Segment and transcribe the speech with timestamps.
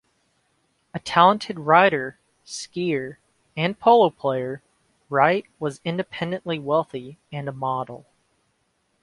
[0.95, 3.17] A talented rider, skier,
[3.55, 4.63] and polo player,
[5.11, 8.07] Wright was independently wealthy and a model.